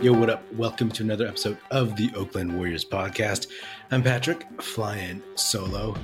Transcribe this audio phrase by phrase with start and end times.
[0.00, 0.44] Yo, what up?
[0.52, 3.48] Welcome to another episode of the Oakland Warriors podcast.
[3.90, 5.96] I'm Patrick, flying solo.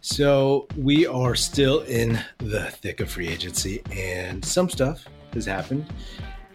[0.00, 5.04] So, we are still in the thick of free agency, and some stuff
[5.34, 5.92] has happened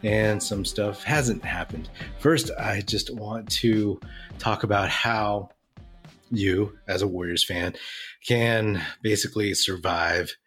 [0.04, 1.90] and some stuff hasn't happened.
[2.20, 4.00] First, I just want to
[4.40, 5.50] talk about how
[6.32, 7.76] you, as a Warriors fan,
[8.26, 10.38] can basically survive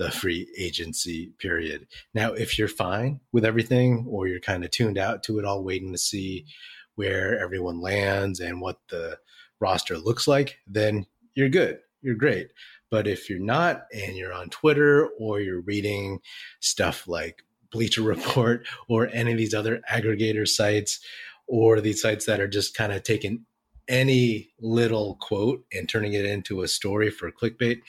[0.00, 1.86] the free agency period.
[2.14, 5.62] Now, if you're fine with everything or you're kind of tuned out to it all,
[5.62, 6.46] waiting to see
[6.94, 9.18] where everyone lands and what the
[9.60, 11.80] roster looks like, then you're good.
[12.00, 12.48] You're great.
[12.90, 16.20] But if you're not and you're on Twitter or you're reading
[16.60, 20.98] stuff like Bleacher Report or any of these other aggregator sites
[21.46, 23.44] or these sites that are just kind of taking
[23.86, 27.80] any little quote and turning it into a story for clickbait,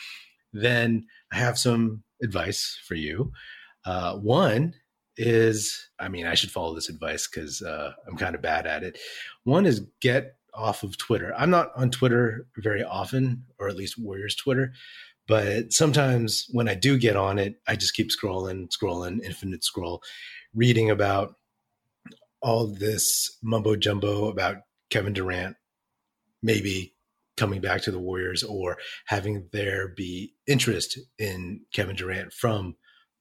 [0.52, 3.31] then I have some advice for you.
[3.85, 4.73] Uh, one
[5.17, 8.84] is, I mean, I should follow this advice because uh, I'm kind of bad at
[8.84, 8.98] it.
[9.43, 11.34] One is get off of Twitter.
[11.38, 14.73] I'm not on Twitter very often, or at least Warriors Twitter,
[15.27, 20.01] but sometimes when I do get on it, I just keep scrolling, scrolling, infinite scroll,
[20.54, 21.35] reading about
[22.41, 24.57] all this mumbo jumbo about
[24.90, 25.55] Kevin Durant
[26.41, 26.93] maybe
[27.37, 32.76] coming back to the Warriors or having there be interest in Kevin Durant from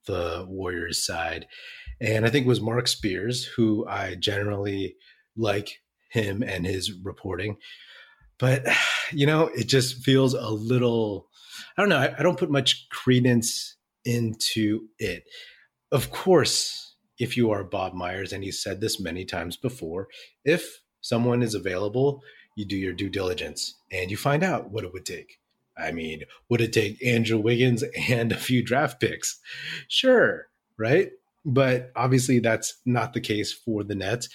[0.06, 1.47] the Warriors side.
[2.00, 4.97] And I think it was Marc Spears, who I generally
[5.36, 5.80] like
[6.11, 7.56] him and his reporting.
[8.39, 8.64] But,
[9.12, 11.28] you know, it just feels a little,
[11.77, 15.24] I don't know, I, I don't put much credence into it.
[15.92, 20.08] Of course, if you are Bob Myers, and he's said this many times before,
[20.45, 22.22] if someone is available,
[22.61, 25.41] you do your due diligence and you find out what it would take.
[25.77, 29.41] I mean, would it take Andrew Wiggins and a few draft picks?
[29.89, 31.11] Sure, right?
[31.44, 34.28] But obviously, that's not the case for the Nets.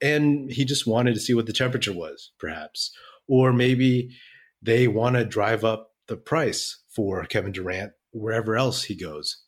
[0.00, 2.92] And he just wanted to see what the temperature was, perhaps.
[3.26, 4.16] Or maybe
[4.62, 9.42] they want to drive up the price for Kevin Durant wherever else he goes.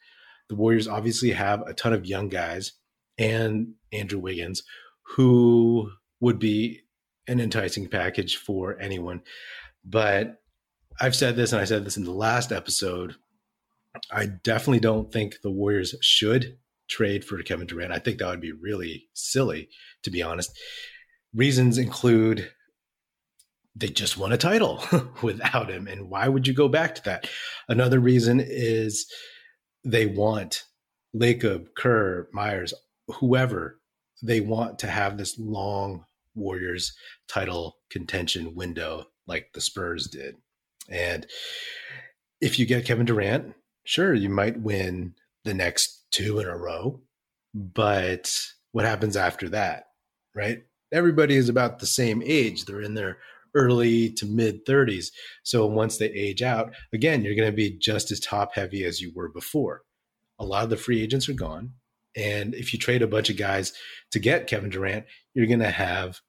[0.48, 2.72] The Warriors obviously have a ton of young guys
[3.16, 4.62] and Andrew Wiggins
[5.16, 5.90] who
[6.20, 6.82] would be
[7.28, 9.22] an enticing package for anyone.
[9.84, 10.40] But
[11.00, 13.16] I've said this, and I said this in the last episode.
[14.10, 17.92] I definitely don't think the Warriors should trade for Kevin Durant.
[17.92, 19.68] I think that would be really silly,
[20.02, 20.50] to be honest.
[21.34, 22.50] Reasons include
[23.74, 24.84] they just won a title
[25.22, 25.86] without him.
[25.86, 27.28] And why would you go back to that?
[27.68, 29.10] Another reason is
[29.84, 30.64] they want
[31.14, 32.74] Lacob, Kerr, Myers,
[33.08, 33.80] whoever,
[34.22, 36.04] they want to have this long
[36.34, 36.92] Warriors
[37.28, 40.36] title contention window like the Spurs did.
[40.88, 41.26] And
[42.40, 43.54] if you get Kevin Durant,
[43.84, 47.00] sure, you might win the next two in a row.
[47.54, 48.34] But
[48.72, 49.86] what happens after that,
[50.34, 50.62] right?
[50.92, 52.64] Everybody is about the same age.
[52.64, 53.18] They're in their
[53.54, 55.08] early to mid 30s.
[55.42, 59.00] So once they age out, again, you're going to be just as top heavy as
[59.00, 59.82] you were before.
[60.38, 61.72] A lot of the free agents are gone.
[62.16, 63.72] And if you trade a bunch of guys
[64.10, 66.20] to get Kevin Durant, you're going to have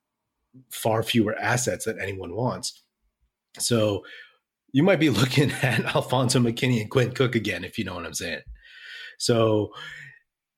[0.70, 2.84] far fewer assets that anyone wants.
[3.60, 4.04] So
[4.72, 8.06] you might be looking at Alfonzo McKinnie and Quinn Cook again, if you know what
[8.06, 8.42] I'm saying.
[9.18, 9.74] So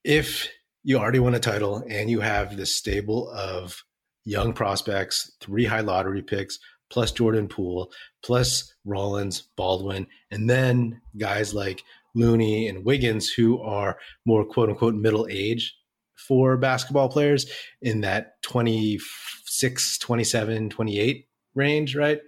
[0.04, 0.50] if
[0.84, 3.84] you already won a title and you have this stable of
[4.24, 7.92] young prospects, three high lottery picks, plus Jordan Poole,
[8.24, 14.96] plus Rollins, Baldwin, and then guys like Looney and Wiggins who are more quote unquote
[14.96, 15.76] middle age
[16.16, 17.46] for basketball players
[17.82, 22.22] in that 26, 27, 28 range, right?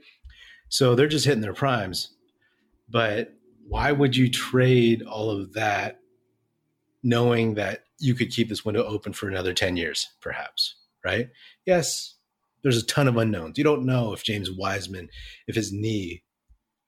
[0.69, 2.09] So they're just hitting their primes.
[2.89, 3.33] But
[3.67, 5.99] why would you trade all of that
[7.03, 11.29] knowing that you could keep this window open for another 10 years, perhaps, right?
[11.65, 12.15] Yes,
[12.61, 13.57] there's a ton of unknowns.
[13.57, 15.09] You don't know if James Wiseman,
[15.47, 16.23] if his knee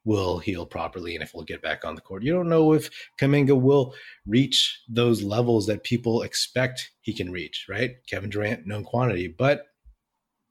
[0.06, 2.24] will heal properly and if we'll get back on the court.
[2.24, 2.90] You don't know if
[3.20, 3.94] Kuminga will
[4.26, 7.92] reach those levels that people expect he can reach, right?
[8.08, 9.66] Kevin Durant, known quantity, but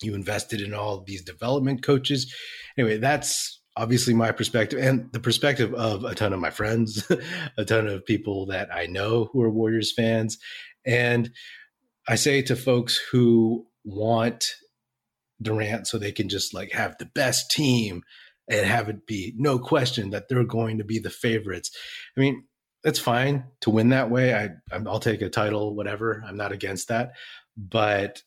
[0.03, 2.33] you invested in all these development coaches.
[2.77, 7.11] Anyway, that's obviously my perspective and the perspective of a ton of my friends,
[7.57, 10.39] a ton of people that I know who are Warriors fans.
[10.85, 11.31] And
[12.07, 14.55] I say to folks who want
[15.41, 18.03] Durant so they can just like have the best team
[18.49, 21.71] and have it be no question that they're going to be the favorites.
[22.17, 22.45] I mean,
[22.83, 24.35] that's fine to win that way.
[24.35, 26.23] I I'll take a title, whatever.
[26.27, 27.13] I'm not against that,
[27.57, 28.23] but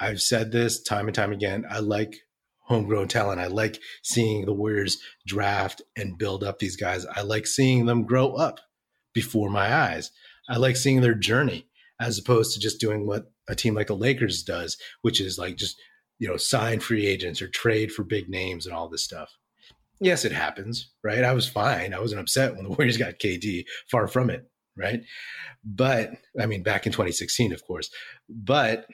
[0.00, 1.64] I've said this time and time again.
[1.68, 2.16] I like
[2.60, 3.40] homegrown talent.
[3.40, 7.06] I like seeing the Warriors draft and build up these guys.
[7.06, 8.60] I like seeing them grow up
[9.14, 10.10] before my eyes.
[10.48, 11.66] I like seeing their journey.
[12.00, 15.56] as opposed to just doing what a team like the Lakers does, which is like
[15.56, 15.76] just,
[16.18, 19.36] you know, sign free agents or trade for big names and all this stuff.
[20.00, 21.24] Yes, it happens, right?
[21.24, 21.92] I was fine.
[21.92, 25.02] I wasn't upset when the Warriors got KD, far from it, right?
[25.64, 27.90] But I mean, back in 2016, of course.
[28.28, 28.86] But,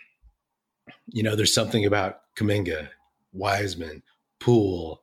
[1.06, 2.88] you know, there's something about Kuminga,
[3.32, 4.02] Wiseman,
[4.40, 5.02] Poole,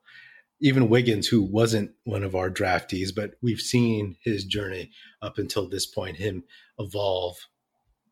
[0.59, 5.67] even Wiggins, who wasn't one of our draftees, but we've seen his journey up until
[5.67, 6.43] this point, him
[6.77, 7.37] evolve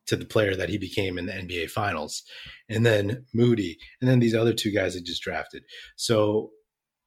[0.08, 2.24] to the player that he became in the NBA finals.
[2.68, 5.64] And then Moody, and then these other two guys that just drafted.
[5.96, 6.50] So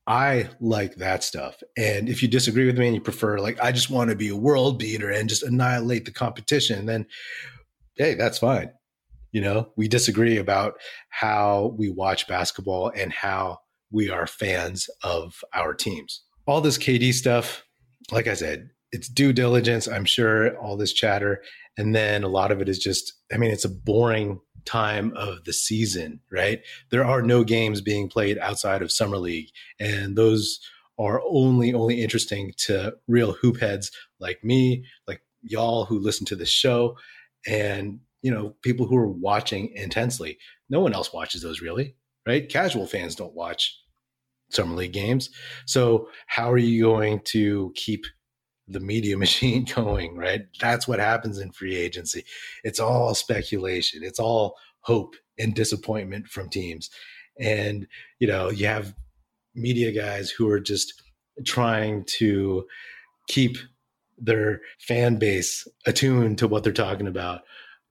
[0.06, 1.62] I like that stuff.
[1.76, 4.28] And if you disagree with me and you prefer, like, I just want to be
[4.28, 7.06] a world beater and just annihilate the competition, then
[7.96, 8.70] hey, that's fine.
[9.32, 10.74] You know, we disagree about
[11.08, 13.58] how we watch basketball and how
[13.90, 16.22] we are fans of our teams.
[16.46, 17.64] All this KD stuff,
[18.10, 19.86] like I said, it's due diligence.
[19.86, 21.42] I'm sure all this chatter.
[21.78, 25.44] And then a lot of it is just, I mean, it's a boring time of
[25.44, 26.60] the season, right?
[26.90, 29.50] There are no games being played outside of Summer League.
[29.78, 30.60] And those
[30.98, 36.36] are only, only interesting to real hoop heads like me, like y'all who listen to
[36.36, 36.96] the show,
[37.46, 40.38] and, you know, people who are watching intensely.
[40.70, 42.48] No one else watches those really, right?
[42.48, 43.78] Casual fans don't watch
[44.50, 45.30] summer league games.
[45.66, 48.04] So how are you going to keep
[48.72, 50.42] the media machine going, right?
[50.60, 52.24] That's what happens in free agency.
[52.64, 54.02] It's all speculation.
[54.02, 56.90] It's all hope and disappointment from teams.
[57.38, 57.86] And,
[58.18, 58.94] you know, you have
[59.54, 61.02] media guys who are just
[61.44, 62.66] trying to
[63.28, 63.56] keep
[64.18, 67.42] their fan base attuned to what they're talking about.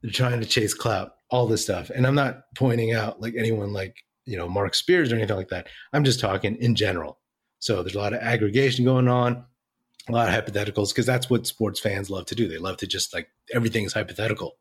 [0.01, 1.89] They're trying to chase clout, all this stuff.
[1.89, 3.95] And I'm not pointing out like anyone like
[4.25, 5.67] you know Marc Spears or anything like that.
[5.93, 7.19] I'm just talking in general.
[7.59, 9.45] So there's a lot of aggregation going on,
[10.09, 12.47] a lot of hypotheticals because that's what sports fans love to do.
[12.47, 14.57] They love to just like everything is hypothetical,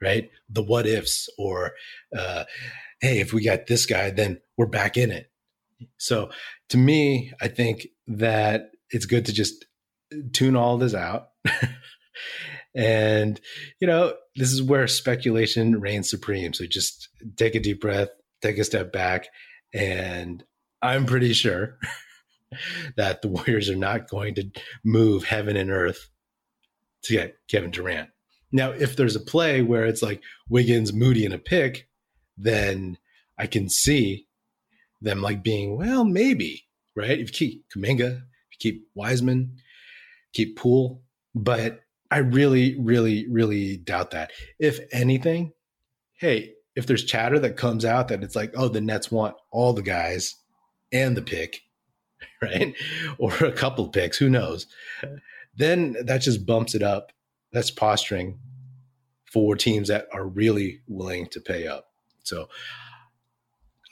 [0.00, 0.30] right?
[0.48, 1.72] The what ifs or
[2.16, 2.44] uh,
[3.00, 5.30] hey, if we got this guy, then we're back in it.
[5.98, 6.30] So
[6.70, 9.64] to me, I think that it's good to just
[10.32, 11.28] tune all this out.
[12.74, 13.40] and
[13.80, 18.10] you know this is where speculation reigns supreme so just take a deep breath
[18.40, 19.28] take a step back,
[19.72, 20.42] and
[20.82, 21.78] I'm pretty sure
[22.96, 24.50] that the Warriors are not going to
[24.84, 26.08] move heaven and earth
[27.02, 28.10] to get Kevin Durant.
[28.52, 31.88] Now, if there's a play where it's like Wiggins, Moody, and a pick,
[32.36, 32.98] then
[33.38, 34.26] I can see
[35.00, 36.66] them like being, well, maybe,
[36.96, 37.18] right?
[37.18, 39.56] If you keep Kuminga, if you keep Wiseman,
[40.32, 41.02] keep Poole.
[41.34, 41.80] But
[42.10, 44.32] I really, really, really doubt that.
[44.58, 45.52] If anything,
[46.14, 49.72] hey, if there's chatter that comes out that it's like, oh, the Nets want all
[49.72, 50.34] the guys
[50.92, 51.60] and the pick,
[52.42, 52.74] right?
[53.18, 54.66] Or a couple picks, who knows?
[55.56, 57.12] Then that just bumps it up.
[57.52, 58.38] That's posturing
[59.30, 61.86] for teams that are really willing to pay up.
[62.24, 62.48] So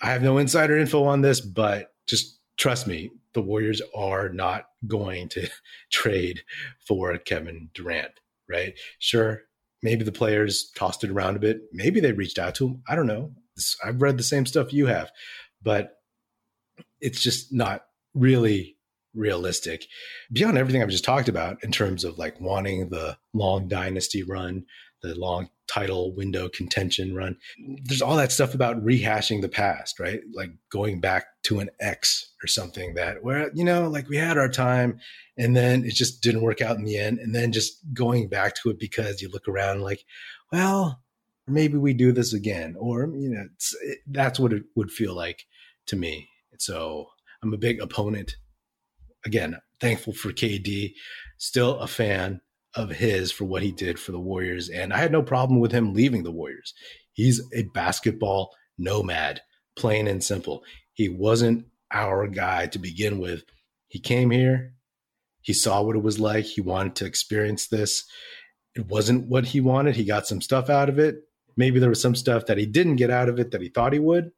[0.02, 4.66] I have no insider info on this, but just trust me, the Warriors are not
[4.86, 5.48] going to
[5.92, 6.42] trade
[6.86, 8.12] for Kevin Durant,
[8.48, 8.74] right?
[8.98, 9.42] Sure,
[9.82, 11.62] maybe the players tossed it around a bit.
[11.72, 12.82] Maybe they reached out to him.
[12.88, 13.32] I don't know.
[13.84, 15.10] I've read the same stuff you have,
[15.62, 15.98] but
[17.00, 17.84] it's just not
[18.14, 18.76] really
[19.14, 19.86] realistic
[20.32, 24.64] beyond everything I've just talked about in terms of like wanting the long dynasty run,
[25.02, 27.36] the long title window contention run.
[27.84, 30.20] There's all that stuff about rehashing the past, right?
[30.32, 34.38] Like going back to an X or something that where, you know, like we had
[34.38, 34.98] our time
[35.36, 37.18] and then it just didn't work out in the end.
[37.18, 40.04] And then just going back to it because you look around like,
[40.52, 41.02] well,
[41.46, 42.74] maybe we do this again.
[42.78, 43.48] Or, you know,
[43.82, 45.46] it, that's what it would feel like
[45.86, 46.28] to me.
[46.58, 47.08] So
[47.42, 48.36] I'm a big opponent.
[49.24, 50.92] Again, thankful for KD,
[51.38, 52.40] still a fan
[52.74, 54.68] of his for what he did for the Warriors.
[54.68, 56.74] And I had no problem with him leaving the Warriors.
[57.12, 59.40] He's a basketball nomad,
[59.76, 60.62] plain and simple.
[60.92, 63.44] He wasn't our guy to begin with.
[63.88, 64.74] He came here,
[65.40, 68.04] he saw what it was like, he wanted to experience this.
[68.74, 69.96] It wasn't what he wanted.
[69.96, 71.16] He got some stuff out of it.
[71.56, 73.92] Maybe there was some stuff that he didn't get out of it that he thought
[73.92, 74.30] he would,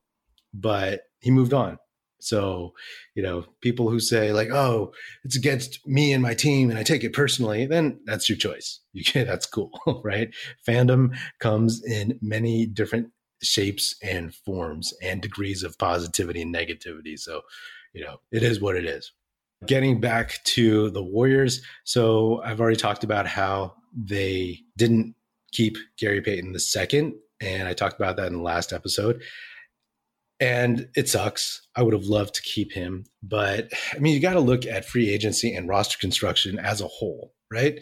[0.55, 1.79] but he moved on.
[2.21, 2.75] So,
[3.15, 4.93] you know, people who say like, "Oh,
[5.25, 8.81] it's against me and my team, and I take it personally," then that's your choice.
[8.93, 9.71] You can, that's cool,
[10.05, 10.35] right?
[10.67, 13.11] Fandom comes in many different
[13.41, 17.17] shapes and forms and degrees of positivity and negativity.
[17.17, 17.43] So,
[17.93, 19.13] you know, it is what it is.
[19.65, 25.15] Getting back to the Warriors, so I've already talked about how they didn't
[25.53, 29.23] keep Gary Payton the second, and I talked about that in the last episode
[30.41, 31.67] and it sucks.
[31.77, 34.87] I would have loved to keep him, but I mean, you got to look at
[34.87, 37.79] free agency and roster construction as a whole, right?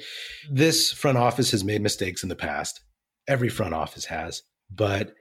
[0.50, 2.81] This front office has made mistakes in the past,
[3.29, 5.15] every front office has, but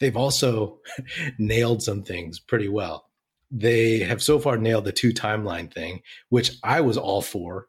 [0.00, 0.80] they've also
[1.38, 3.06] nailed some things pretty well.
[3.52, 7.68] They have so far nailed the two timeline thing, which I was all for,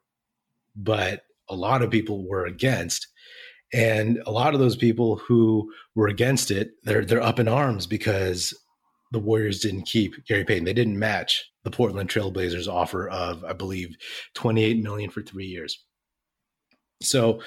[0.74, 3.08] but a lot of people were against.
[3.74, 7.86] And a lot of those people who were against it, they're they're up in arms
[7.86, 8.54] because
[9.12, 10.64] the Warriors didn't keep Gary Payton.
[10.64, 13.94] They didn't match the Portland Trailblazers offer of, I believe,
[14.34, 15.84] 28 million for three years.
[17.02, 17.40] So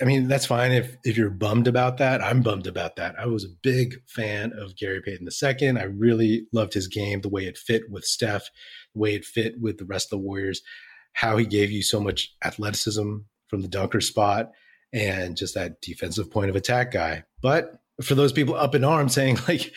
[0.00, 2.22] I mean, that's fine if if you're bummed about that.
[2.22, 3.14] I'm bummed about that.
[3.18, 5.78] I was a big fan of Gary Payton II.
[5.78, 8.48] I really loved his game, the way it fit with Steph,
[8.94, 10.62] the way it fit with the rest of the Warriors,
[11.12, 13.18] how he gave you so much athleticism
[13.48, 14.50] from the dunker spot
[14.92, 17.24] and just that defensive point of attack guy.
[17.40, 19.72] But for those people up in arms saying like,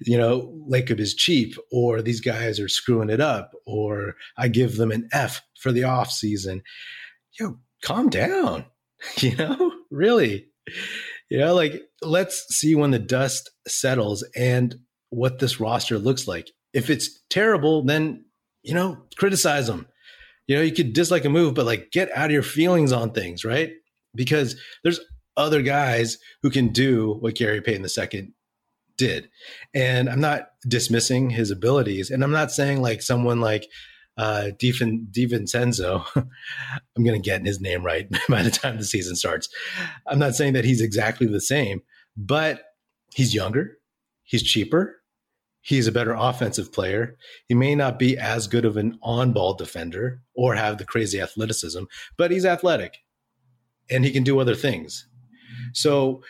[0.00, 4.76] you know, Lacob is cheap or these guys are screwing it up or I give
[4.76, 6.62] them an F for the off season.
[7.38, 8.64] Yo, calm down
[9.18, 10.46] you know, really,
[11.30, 14.76] you know, like let's see when the dust settles and
[15.10, 16.50] what this roster looks like.
[16.72, 18.24] If it's terrible, then,
[18.62, 19.86] you know, criticize them.
[20.46, 23.12] You know, you could dislike a move, but like get out of your feelings on
[23.12, 23.72] things, right?
[24.14, 25.00] Because there's
[25.38, 28.32] other guys who can do what Gary Payton II
[28.98, 29.30] did.
[29.72, 32.10] And I'm not dismissing his abilities.
[32.10, 33.66] And I'm not saying like someone like
[34.18, 36.04] uh, Divin, DiVincenzo.
[36.16, 39.48] I'm going to get his name right by the time the season starts.
[40.06, 41.80] I'm not saying that he's exactly the same,
[42.16, 42.64] but
[43.14, 43.78] he's younger,
[44.24, 44.96] he's cheaper,
[45.60, 47.16] he's a better offensive player.
[47.46, 51.20] He may not be as good of an on ball defender or have the crazy
[51.20, 51.84] athleticism,
[52.16, 52.98] but he's athletic
[53.88, 55.07] and he can do other things.
[55.72, 56.22] So,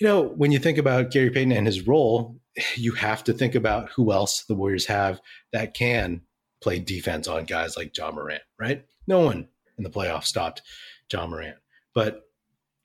[0.00, 2.40] you know, when you think about Gary Payton and his role,
[2.76, 5.20] you have to think about who else the Warriors have
[5.52, 6.22] that can
[6.62, 8.84] play defense on guys like Ja Morant, right?
[9.06, 10.62] No one in the playoffs stopped
[11.12, 11.56] Ja Morant.
[11.94, 12.22] But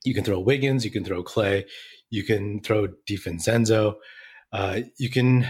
[0.03, 1.65] you can throw Wiggins, you can throw Clay,
[2.09, 3.95] you can throw DiVincenzo,
[4.53, 5.47] uh, you can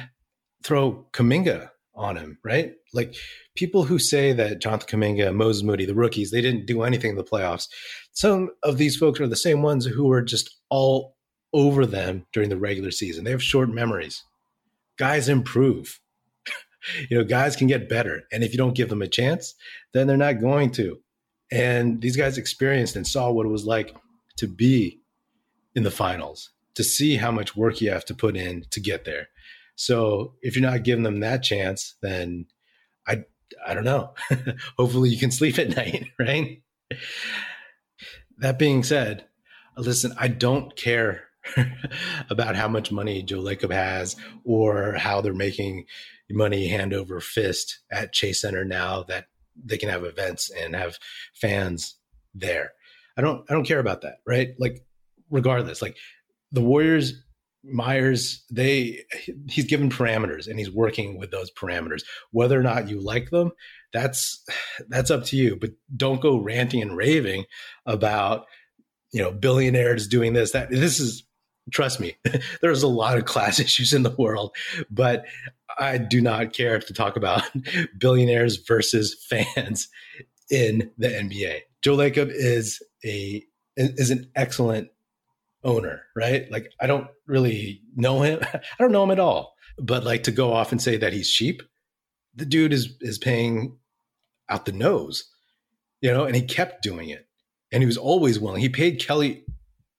[0.64, 2.74] throw Kuminga on him, right?
[2.94, 3.16] Like
[3.56, 7.18] people who say that Jonathan Kuminga, Moses Moody, the rookies, they didn't do anything in
[7.18, 7.68] the playoffs.
[8.12, 11.16] Some of these folks are the same ones who were just all
[11.54, 13.24] over them during the regular season.
[13.24, 14.24] They have short memories.
[14.98, 16.00] Guys improve.
[17.10, 18.24] you know, guys can get better.
[18.32, 19.56] And if you don't give them a chance,
[19.94, 21.00] then they're not going to.
[21.52, 23.96] And these guys experienced and saw what it was like
[24.38, 25.00] to be
[25.76, 29.06] in the finals, to see how much work you have to put in to get
[29.06, 29.28] there.
[29.76, 32.46] So if you're not giving them that chance, then
[33.08, 33.24] I
[33.66, 34.14] I don't know.
[34.78, 36.62] Hopefully you can sleep at night, right?
[38.38, 39.26] That being said,
[39.78, 41.24] listen, I don't care
[42.30, 45.86] about how much money Joe Lacob has or how they're making
[46.30, 49.28] money hand over fist at Chase Center now that
[49.64, 50.98] they can have events and have
[51.34, 51.98] fans
[52.34, 52.74] there.
[53.18, 54.50] I don't I don't care about that, right?
[54.60, 54.84] Like
[55.30, 55.98] regardless, like
[56.52, 57.14] the Warriors
[57.72, 59.04] Myers, they
[59.50, 62.04] he's given parameters and he's working with those parameters.
[62.32, 63.52] Whether or not you like them,
[63.94, 64.44] that's
[64.90, 65.56] that's up to you.
[65.56, 67.46] But don't go ranting and raving
[67.86, 68.46] about
[69.12, 70.52] you know billionaires doing this.
[70.52, 71.24] That this is
[71.72, 72.16] trust me,
[72.62, 74.56] there's a lot of class issues in the world,
[74.90, 75.26] but
[75.78, 77.44] I do not care to talk about
[77.98, 79.90] billionaires versus fans
[80.50, 81.62] in the NBA.
[81.82, 83.44] Joe Lacob is a
[83.78, 84.90] is an excellent
[85.66, 86.50] owner, right?
[86.50, 88.40] Like I don't really know him.
[88.54, 89.56] I don't know him at all.
[89.78, 91.62] But like to go off and say that he's cheap,
[92.34, 93.78] the dude is is paying
[94.48, 95.30] out the nose,
[96.00, 97.28] you know, and he kept doing it.
[97.72, 98.62] And he was always willing.
[98.62, 99.44] He paid Kelly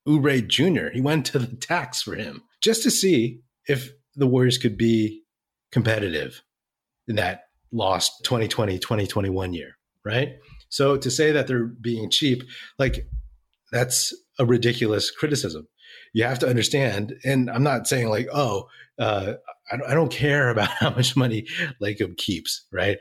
[0.08, 0.88] Oubre Jr.
[0.94, 5.24] He went to the tax for him just to see if the Warriors could be
[5.72, 6.42] competitive
[7.08, 7.42] in that
[7.72, 10.36] lost 2020 2021 year, right?
[10.68, 12.44] So to say that they're being cheap,
[12.78, 13.08] like
[13.72, 15.68] that's a ridiculous criticism.
[16.12, 19.34] You have to understand, and I'm not saying like, oh, uh,
[19.70, 21.46] I, don't care about how much money
[21.82, 22.98] Lacob keeps, right?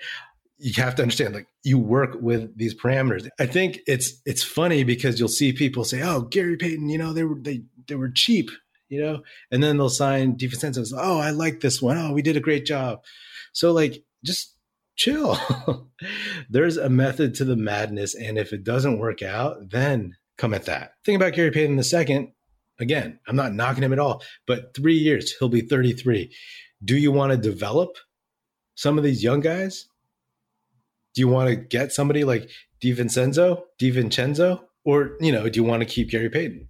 [0.57, 3.27] You have to understand, like, you work with these parameters.
[3.39, 7.11] I think it's it's funny because you'll see people say, "Oh, Gary Payton, you know,
[7.11, 8.49] they were they they were cheap,"
[8.87, 10.93] you know, and then they'll sign DiVincenzo.
[10.97, 11.97] Oh, I like this one.
[11.97, 13.03] Oh, we did a great job.
[13.51, 14.55] So like, just
[14.95, 15.37] chill.
[16.49, 20.65] There's a method to the madness, and if it doesn't work out, then come at
[20.65, 20.93] that.
[21.05, 22.31] Think about Gary Payton the second.
[22.79, 26.33] Again, I'm not knocking him at all, but three years he'll be 33.
[26.83, 27.95] Do you want to develop
[28.75, 29.87] some of these young guys?
[31.13, 32.49] Do you want to get somebody like
[32.83, 36.67] DiVincenzo, DiVincenzo, or you know, do you want to keep Gary Payton?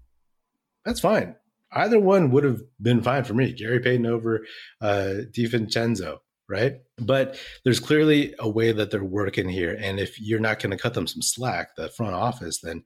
[0.85, 1.35] That's fine
[1.75, 3.51] either one would have been fine for me.
[3.51, 4.45] Gary Payton over
[4.81, 6.19] uh, DiVincenzo,
[6.49, 6.77] right?
[6.97, 10.81] But there's clearly a way that they're working here, and if you're not going to
[10.81, 12.83] cut them some slack, the front office, then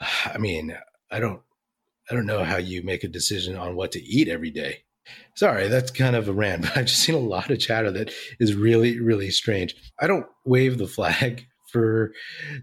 [0.24, 0.76] I mean,
[1.10, 1.40] I don't,
[2.10, 4.84] I don't know how you make a decision on what to eat every day.
[5.34, 8.12] Sorry, that's kind of a rant, but I've just seen a lot of chatter that
[8.40, 9.74] is really, really strange.
[9.98, 12.12] I don't wave the flag for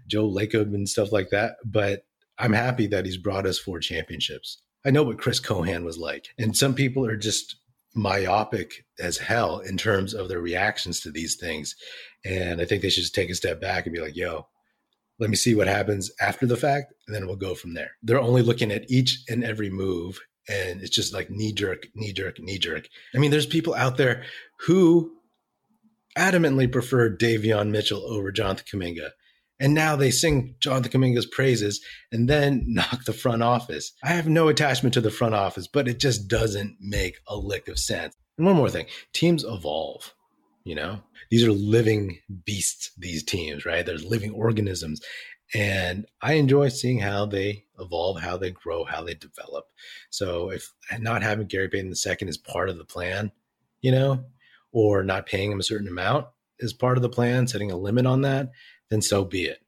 [0.06, 2.04] Joe Lacob and stuff like that, but
[2.38, 4.62] I'm happy that he's brought us four championships.
[4.84, 7.56] I know what Chris Cohan was like, and some people are just
[7.94, 11.74] myopic as hell in terms of their reactions to these things.
[12.24, 14.46] And I think they should just take a step back and be like, yo,
[15.18, 17.92] let me see what happens after the fact, and then we'll go from there.
[18.02, 22.12] They're only looking at each and every move, and it's just like knee jerk, knee
[22.12, 22.88] jerk, knee jerk.
[23.14, 24.24] I mean, there's people out there
[24.66, 25.12] who
[26.16, 29.10] adamantly prefer Davion Mitchell over Jonathan Kuminga.
[29.58, 33.92] And now they sing Jonathan Kuminga's praises and then knock the front office.
[34.02, 37.68] I have no attachment to the front office, but it just doesn't make a lick
[37.68, 38.14] of sense.
[38.38, 40.14] And one more thing teams evolve.
[40.66, 43.86] You know, these are living beasts, these teams, right?
[43.86, 45.00] There's living organisms.
[45.54, 49.66] And I enjoy seeing how they evolve, how they grow, how they develop.
[50.10, 53.30] So if not having Gary Payton II is part of the plan,
[53.80, 54.24] you know,
[54.72, 56.26] or not paying him a certain amount
[56.58, 58.50] is part of the plan, setting a limit on that,
[58.90, 59.60] then so be it.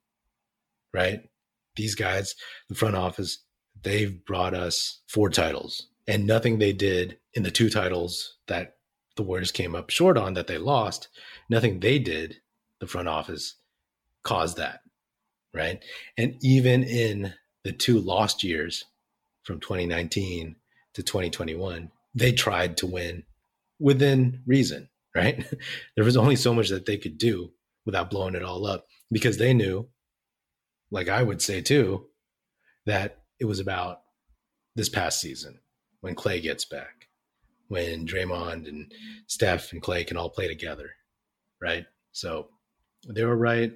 [0.93, 1.31] Right?
[1.76, 2.35] These guys,
[2.69, 3.38] the front office,
[3.81, 5.87] they've brought us four titles.
[6.09, 8.77] And nothing they did in the two titles that
[9.18, 11.08] the Warriors came up short on that they lost,
[11.50, 12.37] nothing they did,
[12.80, 13.56] the front office,
[14.22, 14.80] caused that.
[15.52, 15.82] Right.
[16.16, 17.34] And even in
[17.64, 18.84] the two lost years
[19.42, 20.56] from 2019
[20.94, 23.25] to 2021, they tried to win
[23.80, 24.88] within reason.
[25.14, 25.44] Right.
[25.96, 27.50] there was only so much that they could do
[27.84, 29.88] without blowing it all up because they knew,
[30.92, 32.06] like I would say too,
[32.87, 34.02] that it was about
[34.76, 35.58] this past season
[36.02, 37.08] when Clay gets back
[37.68, 38.92] when Draymond and
[39.26, 40.90] Steph and Clay can all play together,
[41.60, 41.87] right?
[42.12, 42.48] So
[43.06, 43.72] they were right,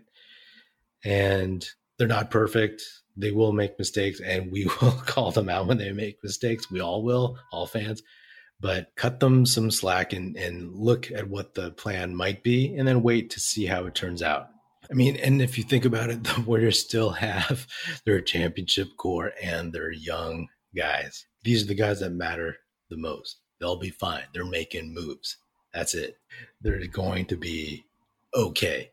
[1.05, 1.65] and
[1.99, 2.83] they're not perfect.
[3.17, 6.71] They will make mistakes, and we will call them out when they make mistakes.
[6.71, 8.03] We all will, all fans.
[8.61, 12.87] But cut them some slack and, and look at what the plan might be, and
[12.87, 14.49] then wait to see how it turns out.
[14.91, 17.67] I mean, and if you think about it, the Warriors still have
[18.05, 21.27] their championship core and their young guys.
[21.45, 22.57] These are the guys that matter
[22.89, 23.39] the most.
[23.63, 24.25] They'll be fine.
[24.35, 25.37] They're making moves.
[25.73, 26.19] That's it.
[26.63, 27.85] They're going to be
[28.35, 28.91] okay.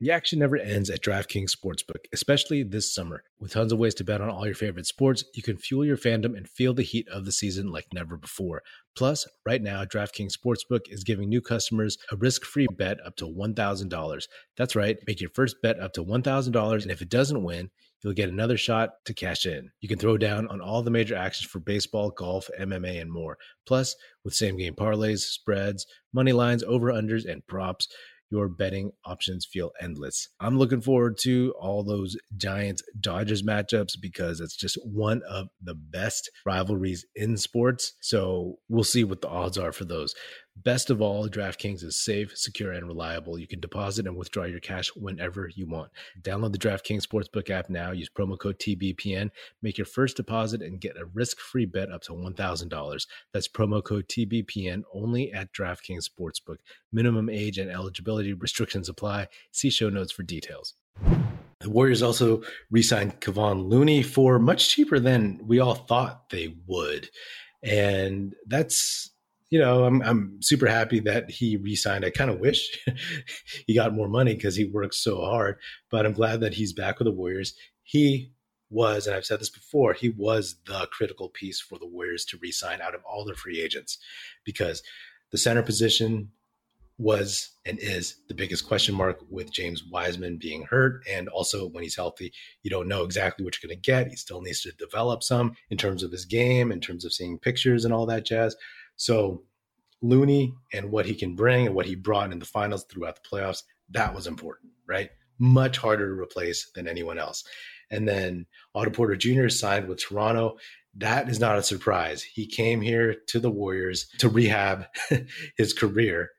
[0.00, 3.24] The action never ends at DraftKings Sportsbook, especially this summer.
[3.38, 5.98] With tons of ways to bet on all your favorite sports, you can fuel your
[5.98, 8.62] fandom and feel the heat of the season like never before.
[8.96, 14.28] Plus, right now, DraftKings Sportsbook is giving new customers a risk-free bet up to $1,000.
[14.56, 17.68] That's right, make your first bet up to $1,000, and if it doesn't win,
[18.04, 19.70] you'll get another shot to cash in.
[19.80, 23.38] You can throw down on all the major actions for baseball, golf, MMA, and more.
[23.66, 27.88] Plus, with same game parlays, spreads, money lines, over unders, and props,
[28.30, 30.28] your betting options feel endless.
[30.40, 35.74] I'm looking forward to all those Giants Dodgers matchups because it's just one of the
[35.74, 37.92] best rivalries in sports.
[38.00, 40.14] So we'll see what the odds are for those.
[40.62, 43.38] Best of all, DraftKings is safe, secure, and reliable.
[43.38, 45.90] You can deposit and withdraw your cash whenever you want.
[46.22, 47.90] Download the DraftKings Sportsbook app now.
[47.90, 49.30] Use promo code TBPN.
[49.62, 53.06] Make your first deposit and get a risk free bet up to $1,000.
[53.32, 56.58] That's promo code TBPN only at DraftKings Sportsbook.
[56.92, 59.26] Minimum age and eligibility restrictions apply.
[59.50, 60.74] See show notes for details.
[61.60, 66.54] The Warriors also re signed Kevon Looney for much cheaper than we all thought they
[66.66, 67.10] would.
[67.62, 69.10] And that's
[69.54, 72.04] you know, I'm I'm super happy that he re-signed.
[72.04, 72.76] I kind of wish
[73.68, 75.58] he got more money because he works so hard,
[75.92, 77.54] but I'm glad that he's back with the Warriors.
[77.84, 78.32] He
[78.68, 82.38] was, and I've said this before, he was the critical piece for the Warriors to
[82.42, 83.98] re-sign out of all their free agents
[84.44, 84.82] because
[85.30, 86.32] the center position
[86.98, 91.04] was and is the biggest question mark with James Wiseman being hurt.
[91.08, 92.32] And also, when he's healthy,
[92.64, 94.08] you don't know exactly what you're going to get.
[94.08, 97.38] He still needs to develop some in terms of his game, in terms of seeing
[97.38, 98.56] pictures and all that jazz.
[98.96, 99.44] So
[100.02, 103.28] Looney and what he can bring and what he brought in the finals throughout the
[103.28, 105.10] playoffs, that was important, right?
[105.38, 107.44] Much harder to replace than anyone else.
[107.90, 109.48] And then Otto Porter Jr.
[109.48, 110.56] signed with Toronto.
[110.96, 112.22] That is not a surprise.
[112.22, 114.86] He came here to the Warriors to rehab
[115.56, 116.30] his career,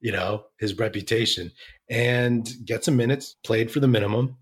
[0.00, 1.52] you know, his reputation,
[1.88, 4.36] and get some minutes, played for the minimum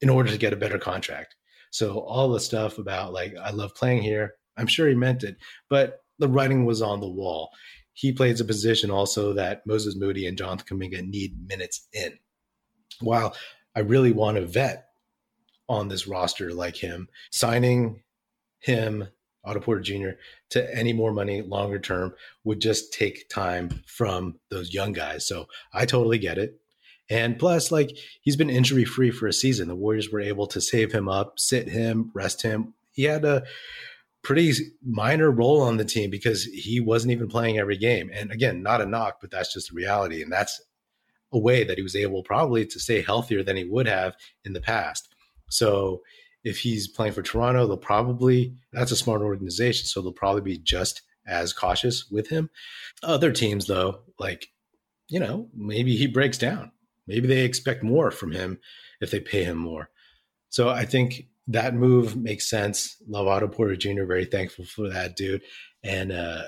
[0.00, 1.36] in order to get a better contract.
[1.70, 5.36] So all the stuff about like, I love playing here, I'm sure he meant it,
[5.68, 7.50] but the writing was on the wall.
[7.92, 12.18] He plays a position also that Moses Moody and Jonathan Kuminga need minutes in.
[13.00, 13.36] While
[13.76, 14.86] I really want a vet
[15.68, 18.02] on this roster like him, signing
[18.60, 19.08] him,
[19.44, 20.16] Otto Porter Jr.,
[20.50, 25.26] to any more money longer term would just take time from those young guys.
[25.26, 26.58] So I totally get it.
[27.10, 29.68] And plus, like he's been injury free for a season.
[29.68, 32.72] The Warriors were able to save him up, sit him, rest him.
[32.92, 33.42] He had a
[34.24, 38.10] pretty minor role on the team because he wasn't even playing every game.
[38.12, 40.22] And again, not a knock, but that's just the reality.
[40.22, 40.60] And that's
[41.32, 44.54] a way that he was able probably to stay healthier than he would have in
[44.54, 45.14] the past.
[45.50, 46.02] So
[46.42, 49.86] if he's playing for Toronto, they'll probably, that's a smart organization.
[49.86, 52.50] So they'll probably be just as cautious with him.
[53.02, 54.48] Other teams, though, like,
[55.08, 56.72] you know, maybe he breaks down.
[57.06, 58.58] Maybe they expect more from him
[59.00, 59.90] if they pay him more.
[60.48, 62.96] So I think that move makes sense.
[63.06, 64.04] Love Otto Porter Jr.
[64.04, 65.42] Very thankful for that dude,
[65.82, 66.44] and uh,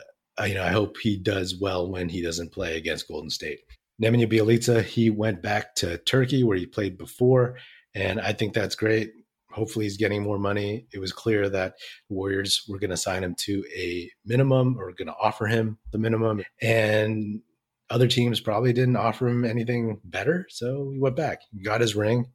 [0.46, 3.60] you know I hope he does well when he doesn't play against Golden State.
[4.02, 7.56] Nemanja Bjelica, he went back to Turkey where he played before,
[7.94, 9.12] and I think that's great.
[9.50, 10.86] Hopefully, he's getting more money.
[10.92, 11.74] It was clear that
[12.08, 15.98] Warriors were going to sign him to a minimum or going to offer him the
[15.98, 17.40] minimum, and
[17.88, 20.46] other teams probably didn't offer him anything better.
[20.50, 22.26] So he went back, he got his ring,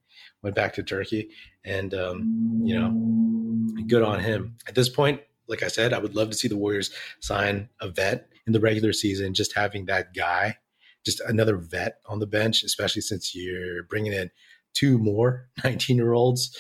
[0.42, 1.30] went back to Turkey,
[1.64, 4.56] and um, you know, good on him.
[4.68, 7.90] At this point, like I said, I would love to see the Warriors sign a
[7.90, 9.34] vet in the regular season.
[9.34, 10.58] Just having that guy,
[11.06, 14.32] just another vet on the bench, especially since you're bringing in
[14.74, 16.58] two more 19 year olds.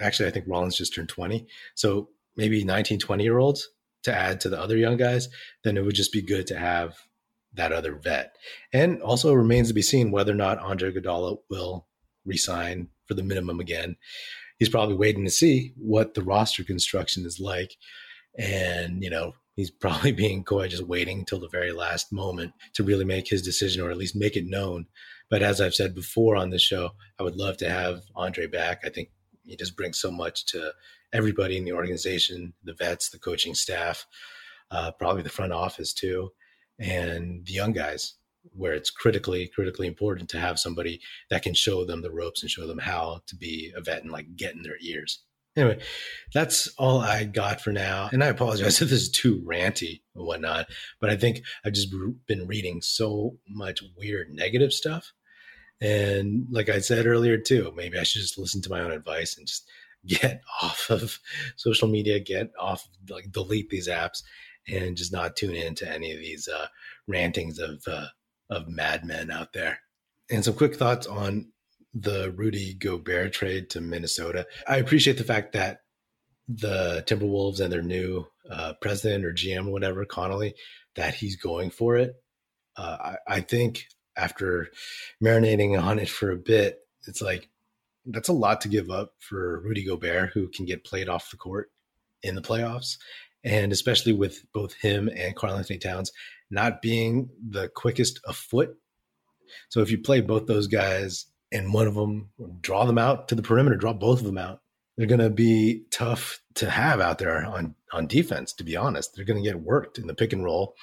[0.00, 1.46] Actually, I think Rollins just turned 20.
[1.74, 3.68] So maybe 19, 20 year olds
[4.02, 5.28] to add to the other young guys,
[5.62, 6.96] then it would just be good to have
[7.54, 8.36] that other vet.
[8.72, 11.86] And also remains to be seen whether or not Andre Iguodala will
[12.24, 13.96] resign for the minimum again.
[14.58, 17.74] He's probably waiting to see what the roster construction is like.
[18.38, 22.84] And, you know, he's probably being coy, just waiting until the very last moment to
[22.84, 24.86] really make his decision or at least make it known.
[25.28, 28.82] But as I've said before on this show, I would love to have Andre back.
[28.84, 29.10] I think
[29.44, 30.72] he just brings so much to
[31.12, 34.06] everybody in the organization, the vets, the coaching staff,
[34.70, 36.30] uh, probably the front office too
[36.80, 38.14] and the young guys
[38.52, 42.50] where it's critically critically important to have somebody that can show them the ropes and
[42.50, 45.20] show them how to be a vet and like get in their ears.
[45.56, 45.80] Anyway
[46.32, 50.24] that's all i got for now and i apologize if this is too ranty or
[50.24, 50.66] whatnot
[51.00, 51.92] but i think i've just
[52.28, 55.12] been reading so much weird negative stuff.
[55.80, 59.36] And like i said earlier too maybe i should just listen to my own advice
[59.36, 59.68] and just
[60.06, 61.18] get off of
[61.56, 64.22] social media get off like delete these apps
[64.68, 66.66] and just not tune in to any of these uh,
[67.06, 68.06] rantings of uh,
[68.50, 69.80] of madmen out there.
[70.30, 71.52] And some quick thoughts on
[71.94, 74.46] the Rudy Gobert trade to Minnesota.
[74.68, 75.80] I appreciate the fact that
[76.48, 80.54] the Timberwolves and their new uh, president or GM or whatever, Connolly,
[80.96, 82.14] that he's going for it.
[82.76, 83.86] Uh, I, I think
[84.16, 84.68] after
[85.22, 87.48] marinating on it for a bit, it's like
[88.06, 91.36] that's a lot to give up for Rudy Gobert, who can get played off the
[91.36, 91.70] court
[92.22, 92.96] in the playoffs
[93.44, 96.12] and especially with both him and Karl-Anthony Towns
[96.50, 98.76] not being the quickest of foot.
[99.68, 103.34] So if you play both those guys and one of them draw them out to
[103.34, 104.60] the perimeter, draw both of them out,
[104.96, 108.52] they're going to be tough to have out there on on defense.
[108.54, 110.74] To be honest, they're going to get worked in the pick and roll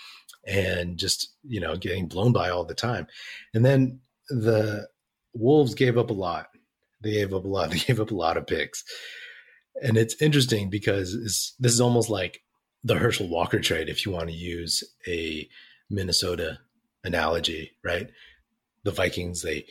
[0.46, 3.08] and just you know getting blown by all the time.
[3.54, 4.88] And then the
[5.34, 6.48] Wolves gave up a lot.
[7.02, 7.70] They gave up a lot.
[7.72, 8.84] They gave up a lot of picks.
[9.84, 11.14] And it's interesting because
[11.60, 12.42] this is almost like
[12.84, 15.48] the Herschel Walker trade, if you want to use a
[15.90, 16.60] Minnesota
[17.04, 18.10] analogy, right?
[18.84, 19.66] The Vikings, they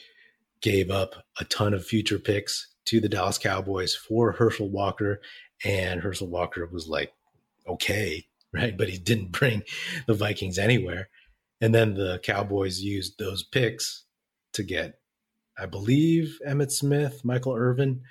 [0.60, 5.20] gave up a ton of future picks to the Dallas Cowboys for Herschel Walker,
[5.64, 7.12] and Herschel Walker was like,
[7.66, 8.76] okay, right?
[8.76, 9.62] But he didn't bring
[10.06, 11.08] the Vikings anywhere.
[11.60, 14.04] And then the Cowboys used those picks
[14.52, 14.98] to get,
[15.58, 18.02] I believe, Emmitt Smith, Michael Irvin.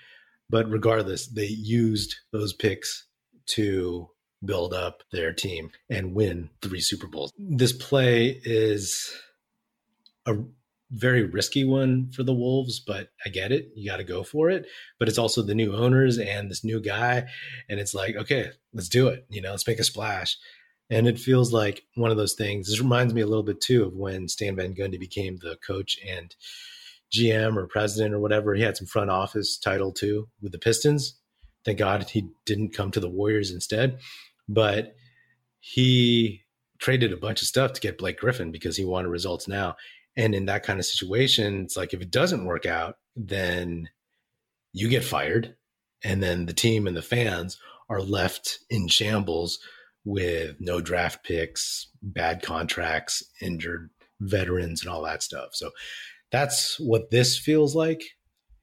[0.49, 3.05] But regardless, they used those picks
[3.47, 4.09] to
[4.43, 7.31] build up their team and win three Super Bowls.
[7.37, 9.11] This play is
[10.25, 10.35] a
[10.91, 13.71] very risky one for the Wolves, but I get it.
[13.75, 14.67] You got to go for it.
[14.99, 17.25] But it's also the new owners and this new guy.
[17.69, 19.25] And it's like, okay, let's do it.
[19.29, 20.37] You know, let's make a splash.
[20.89, 22.67] And it feels like one of those things.
[22.67, 25.97] This reminds me a little bit too of when Stan Van Gundy became the coach
[26.07, 26.35] and
[27.11, 28.53] GM or president or whatever.
[28.53, 31.19] He had some front office title too with the Pistons.
[31.65, 33.99] Thank God he didn't come to the Warriors instead
[34.47, 34.95] but
[35.59, 36.43] he
[36.79, 39.75] traded a bunch of stuff to get Blake Griffin because he wanted results now.
[40.15, 43.89] And in that kind of situation, it's like if it doesn't work out, then
[44.73, 45.55] you get fired.
[46.03, 47.57] And then the team and the fans
[47.89, 49.59] are left in shambles
[50.03, 55.49] with no draft picks, bad contracts, injured veterans, and all that stuff.
[55.53, 55.71] So
[56.31, 58.03] that's what this feels like.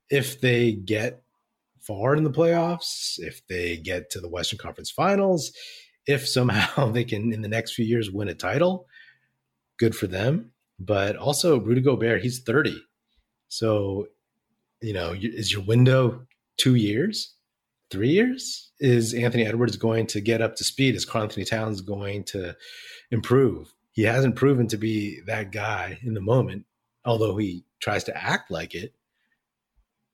[0.08, 1.22] If they get
[1.86, 5.52] far in the playoffs, if they get to the Western Conference Finals,
[6.06, 8.86] if somehow they can in the next few years win a title,
[9.78, 10.52] good for them.
[10.78, 12.82] But also Rudy Gobert, he's 30.
[13.48, 14.08] So,
[14.80, 17.34] you know, is your window two years,
[17.90, 18.72] three years?
[18.80, 20.94] Is Anthony Edwards going to get up to speed?
[20.94, 22.56] Is Karl-Anthony Towns going to
[23.10, 23.72] improve?
[23.92, 26.64] He hasn't proven to be that guy in the moment,
[27.04, 28.94] although he tries to act like it.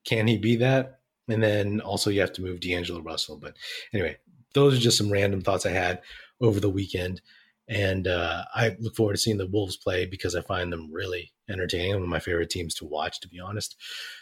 [0.03, 0.98] Can he be that?
[1.29, 3.37] And then also you have to move D'Angelo Russell.
[3.37, 3.55] But
[3.93, 4.17] anyway,
[4.53, 6.01] those are just some random thoughts I had
[6.41, 7.21] over the weekend.
[7.67, 11.31] And uh, I look forward to seeing the Wolves play because I find them really
[11.47, 11.93] entertaining.
[11.93, 13.75] One of my favorite teams to watch, to be honest.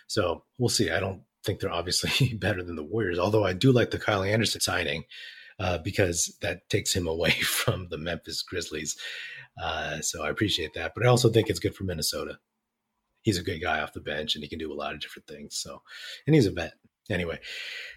[0.07, 0.89] So we'll see.
[0.91, 4.23] I don't think they're obviously better than the Warriors, although I do like the Kyle
[4.23, 5.05] Anderson signing
[5.59, 8.97] uh, because that takes him away from the Memphis Grizzlies.
[9.61, 10.93] Uh, so I appreciate that.
[10.93, 12.37] But I also think it's good for Minnesota.
[13.21, 15.27] He's a good guy off the bench and he can do a lot of different
[15.27, 15.57] things.
[15.57, 15.81] So,
[16.25, 16.73] and he's a vet.
[17.09, 17.39] Anyway,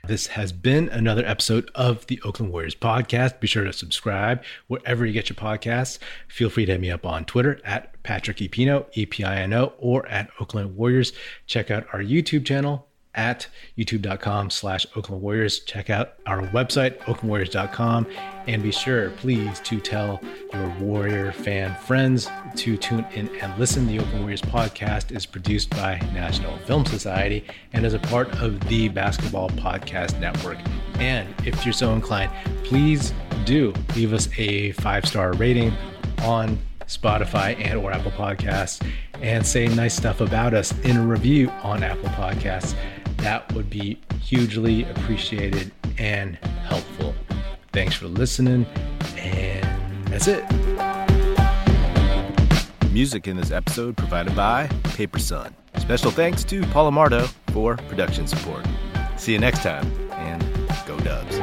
[0.06, 3.40] this has been another episode of the Oakland Warriors podcast.
[3.40, 5.98] Be sure to subscribe wherever you get your podcasts.
[6.28, 9.52] Feel free to hit me up on Twitter at Patrick Epino, E P I N
[9.52, 11.12] O, or at Oakland Warriors.
[11.46, 13.46] Check out our YouTube channel, at
[13.76, 15.60] youtube.com slash Oakland Warriors.
[15.60, 18.06] Check out our website, oaklandwarriors.com,
[18.46, 20.20] and be sure, please, to tell
[20.52, 23.86] your Warrior fan friends to tune in and listen.
[23.86, 28.60] The Oakland Warriors podcast is produced by National Film Society and is a part of
[28.68, 30.58] the Basketball Podcast Network.
[30.98, 32.30] And if you're so inclined,
[32.64, 33.12] please
[33.44, 35.72] do leave us a five-star rating
[36.22, 38.84] on Spotify and or Apple Podcasts
[39.22, 42.74] and say nice stuff about us in a review on Apple Podcasts.
[43.20, 47.14] That would be hugely appreciated and helpful.
[47.72, 48.66] Thanks for listening,
[49.16, 50.44] and that's it.
[52.90, 55.54] Music in this episode provided by Paper Sun.
[55.78, 58.66] Special thanks to Paul Amardo for production support.
[59.16, 60.42] See you next time, and
[60.86, 61.38] go Dubs.